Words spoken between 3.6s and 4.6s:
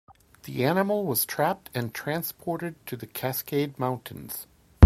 mountains.